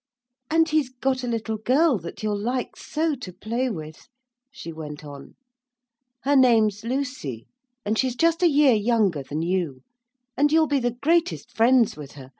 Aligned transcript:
'And 0.49 0.67
he's 0.67 0.89
got 0.89 1.23
a 1.23 1.27
little 1.27 1.57
girl 1.59 1.99
that 1.99 2.23
you'll 2.23 2.35
like 2.41 2.75
so 2.75 3.13
to 3.13 3.31
play 3.31 3.69
with,' 3.69 4.07
she 4.49 4.73
went 4.73 5.05
on. 5.05 5.35
'Her 6.23 6.35
name's 6.35 6.83
Lucy, 6.83 7.45
and 7.85 7.99
she's 7.99 8.15
just 8.15 8.41
a 8.41 8.49
year 8.49 8.73
younger 8.73 9.21
than 9.21 9.43
you. 9.43 9.83
And 10.35 10.51
you'll 10.51 10.65
be 10.65 10.79
the 10.79 10.89
greatest 10.99 11.55
friends 11.55 11.95
with 11.97 12.13
her. 12.13 12.29